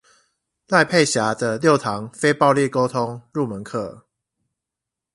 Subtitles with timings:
[0.67, 4.05] 賴佩霞的六堂非暴力溝通入門課